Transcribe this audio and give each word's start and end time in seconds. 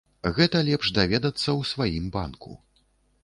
Гэта 0.37 0.61
лепш 0.69 0.87
даведацца 0.95 1.43
ў 1.43 1.61
сваім 1.71 2.05
банку. 2.15 2.57